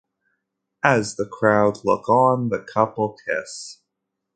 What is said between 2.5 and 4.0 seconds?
couple kiss.